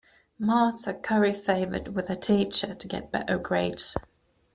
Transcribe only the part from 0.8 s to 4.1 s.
curry favored with her teacher to get better grades.